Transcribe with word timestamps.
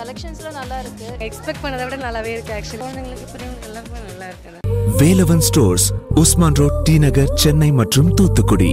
கலெக்ஷன்ஸ்லாம் 0.00 0.58
நல்லா 0.60 0.78
இருக்கு. 0.84 1.08
எக்ஸ்பெக்ட் 1.26 1.62
பண்ணதை 1.64 1.84
விட 1.88 1.96
நல்லாவே 2.06 2.32
இருக்கு 2.36 2.54
ஆக்சுவலி 2.58 2.80
குழந்தைங்களுக்கு 2.84 3.28
பெரியவங்க 3.34 3.66
எல்லாருமே 3.70 3.98
நல்லா 4.10 4.28
இருக்கு. 4.30 4.56
Velavan 5.02 5.44
stores 5.48 5.86
Usman 6.22 6.58
road 6.60 6.78
T 6.86 6.94
Nagar 7.04 7.30
Chennai 7.42 7.72
மற்றும் 7.80 8.08
தூத்துக்குடி. 8.14 8.72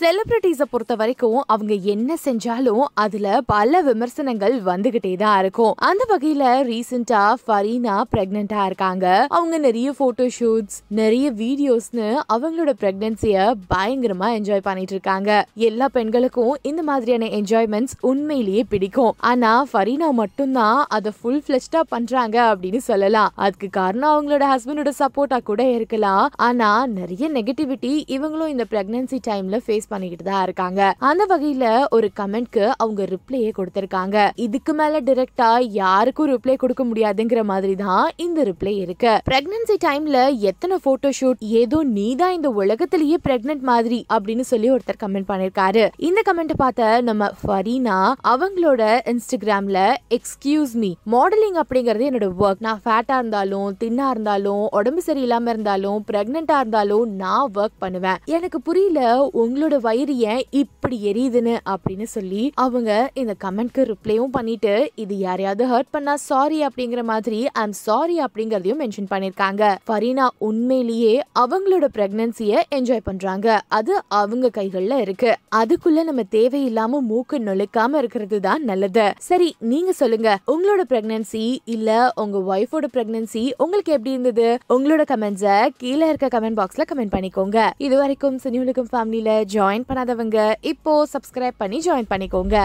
செலிபிரிட்டிஸை 0.00 0.62
பொறுத்த 0.70 0.94
வரைக்கும் 0.94 1.42
அவங்க 1.46 1.74
என்ன 1.74 2.14
செஞ்சாலும் 2.24 2.84
அதுல 2.94 3.40
பல 3.46 3.80
விமர்சனங்கள் 3.80 4.54
வந்துகிட்டே 4.62 5.16
தான் 5.16 5.38
இருக்கும். 5.38 5.74
அந்த 5.88 6.02
வகையில 6.10 6.44
ரீசெண்டா 6.68 7.34
ஃபரீனா 7.42 7.96
பிரெக்னெண்டா 8.12 8.64
இருக்காங்க. 8.64 9.26
அவங்க 9.28 9.58
நிறைய 9.58 9.92
போட்டோ 9.92 10.26
ஷூட்ஸ் 10.38 10.78
நிறைய 10.88 11.32
வீடியோஸ்னு 11.32 12.06
அவங்களோட 12.32 12.72
பிரெக்னன்சிய 12.82 13.52
பயங்கரமா 13.74 14.28
என்ஜாய் 14.38 14.64
பண்ணிட்டு 14.68 14.94
இருக்காங்க. 14.96 15.46
எல்லா 15.54 15.88
பெண்களுக்கும் 15.88 16.54
இந்த 16.62 16.82
மாதிரியான 16.82 17.28
என்ஜாய்மெண்ட்ஸ் 17.40 17.96
உண்மையிலேயே 18.00 18.64
பிடிக்கும். 18.68 19.12
ஆனா 19.18 19.66
ஃபரீனா 19.72 20.10
மட்டும்தான் 20.10 20.84
அதை 20.88 21.12
ஃபுல் 21.20 21.42
ஃபிளெஷ்டா 21.46 21.80
பண்றாங்க 21.88 22.54
அப்படின்னு 22.54 22.76
சொல்லலாம். 22.76 23.32
அதுக்கு 23.34 23.70
காரணம் 23.70 24.14
அவங்களோட 24.14 24.44
ஹஸ்பண்டோட 24.54 24.92
சப்போர்ட்டா 25.02 25.40
கூட 25.42 25.70
இருக்கலாம். 25.70 26.30
ஆனா 26.36 26.86
நிறைய 26.86 27.30
நெகட்டிவிட்டி 27.30 27.92
இவங்களும் 28.16 28.52
இந்த 28.56 28.66
பிரெக்னன்சி 28.70 29.20
டைம்ல 29.30 29.60
ஃபேஸ் 29.66 29.80
பண்ணிக்கிட்டு 29.90 30.26
தான் 30.30 30.42
இருக்காங்க. 30.42 30.80
அந்த 30.98 31.26
வகையில 31.32 31.64
ஒரு 31.90 32.10
கமெண்ட்க்கு 32.20 32.64
அவங்க 32.82 33.02
ரிப்ளையே 33.14 33.50
கொடுத்திருக்காங்க. 33.58 34.16
இதுக்கு 34.46 34.74
மேல 34.80 35.00
டைரக்டா 35.08 35.50
யாருக்கும் 35.80 36.30
ரிப்ளை 36.32 36.56
கொடுக்க 36.56 36.84
முடியாதுங்கிற 36.84 37.42
மாதிரி 37.52 37.74
தான் 37.74 38.10
இந்த 38.26 38.42
ரிப்ளை 38.50 38.74
இருக்கு. 38.84 39.12
பிரெக்னன்சி 39.30 39.76
டைம்ல 39.86 40.18
எத்தனை 40.50 40.78
போட்டோ 40.86 41.10
ஷூட் 41.20 41.42
ஏதோ 41.62 41.80
நீதான் 41.98 42.36
இந்த 42.38 42.50
உலகத்திலேயே 42.62 43.18
பிரெக்னன்ட் 43.28 43.64
மாதிரி 43.72 44.00
அப்படின்னு 44.14 44.46
சொல்லி 44.52 44.70
ஒருத்தர் 44.74 45.02
கமெண்ட் 45.04 45.30
பண்ணிருக்காரு. 45.30 45.84
இந்த 46.08 46.22
கமெண்ட் 46.28 46.54
பார்த்த 46.62 47.00
நம்ம 47.08 47.30
ஃபரீனா 47.42 47.98
அவங்களோட 48.32 48.82
இன்ஸ்டாகிராம்ல 49.12 49.80
எக்ஸ்கியூஸ் 50.18 50.74
மீ 50.82 50.90
மாடலிங் 51.14 51.58
அப்படிங்கறது 51.62 52.08
என்னோட 52.10 52.28
ஒர்க் 52.44 52.64
நான் 52.66 52.82
ஃபேட்டா 52.84 53.16
இருந்தாலும் 53.20 53.68
தின்னா 53.82 54.06
இருந்தாலும் 54.14 54.64
உடம்பு 54.78 55.02
சரியில்லாம 55.06 55.48
இருந்தாலும் 55.54 56.04
பிரெக்னெண்டா 56.10 56.56
இருந்தாலும் 56.62 57.06
நான் 57.22 57.50
ஒர்க் 57.60 57.78
பண்ணுவேன். 57.78 58.20
எனக்கு 58.36 58.60
புரியல 58.60 59.00
உங்களோட 59.42 59.71
வயிறு 59.80 60.18
ஏன் 60.18 60.42
இப்படி 60.50 61.12
எரியுதுன்னு 61.12 61.54
அப்படின்னு 61.70 62.02
சொல்லி 62.02 62.52
அவங்க 62.54 63.10
இந்த 63.14 63.34
கமெண்ட்க்கு 63.44 63.92
ரிப்ளையும் 63.92 64.32
பண்ணிட்டு 64.32 64.90
இது 64.94 65.18
யாரையாவது 65.18 65.66
ஹர்ட் 65.66 65.90
பண்ணா 65.90 66.16
சாரி 66.16 66.66
அப்படிங்கிற 66.66 67.02
மாதிரி 67.02 67.46
ஐம் 67.46 67.72
சாரி 67.72 68.18
அப்படிங்கறதையும் 68.18 68.80
மென்ஷன் 68.82 69.10
பண்ணிருக்காங்க. 69.10 69.76
ஃபரீனா 69.86 70.28
உண்மையிலேயே 70.38 71.22
அவங்களோட 71.38 71.88
பிரெக்னன்சிய 71.96 72.62
என்ஜாய் 72.74 73.00
பண்றாங்க. 73.04 73.62
அது 73.68 74.02
அவங்க 74.08 74.50
கைகள்ல 74.54 74.98
இருக்கு. 74.98 75.36
அதுக்குள்ள 75.56 76.04
நம்ம 76.04 76.22
தேவையில்லாம 76.30 77.00
மூக்கு 77.00 77.38
நொழுக்காம 77.38 77.94
இருக்கிறது 77.94 78.40
தான் 78.40 78.64
நல்லது. 78.64 79.12
சரி 79.18 79.54
நீங்க 79.58 79.92
சொல்லுங்க 79.92 80.38
உங்களோட 80.46 80.80
பிரெக்னன்சி 80.88 81.58
இல்ல 81.64 82.12
உங்க 82.14 82.56
ஒய்ஃபோட 82.56 82.84
பிரெக்னன்சி 82.92 83.50
உங்களுக்கு 83.56 83.92
எப்படி 83.92 84.10
இருந்தது? 84.10 84.58
உங்களோட 84.68 85.02
கமெண்ட்ஸ 85.12 85.68
கீழே 85.76 86.08
இருக்க 86.08 86.40
கமெண்ட் 86.40 86.60
பாக்ஸ்ல 86.60 86.82
கமெண்ட் 86.92 87.14
பண்ணிக்கோங்க. 87.16 87.70
இது 87.78 87.96
வரைக்கும் 87.96 88.38
சினியுலகம் 88.44 88.90
ஃபேமிலியில 88.92 89.44
ஜாயின் 89.54 89.86
பண்ணாதவங்க 89.88 90.38
இப்போ 90.72 90.92
சப்ஸ்கிரைப் 91.14 91.60
பண்ணி 91.62 91.78
ஜாயின் 91.86 92.10
பண்ணிக்கோங்க. 92.12 92.56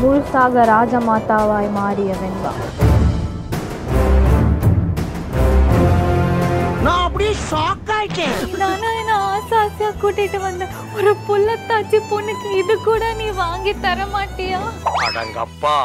முழுசாக 0.00 0.64
ராஜமாதாவாய் 0.74 1.70
மாறிய 1.78 2.12
வெண்பா. 2.22 2.54
நானா 8.60 8.88
என்ன 9.00 9.12
ஆசை 9.30 9.56
ஆசையா 9.62 9.88
கூட்டிட்டு 10.02 10.38
வந்த 10.44 10.64
ஒரு 10.96 11.12
புள்ளத்தாச்சி 11.26 11.98
பொண்ணுக்கு 12.10 12.48
இது 12.60 12.74
கூட 12.86 13.12
நீ 13.20 13.26
வாங்கி 13.42 13.72
தர 13.84 14.06
மாட்டியா 14.14 14.60
அடங்கப்பா. 15.06 15.76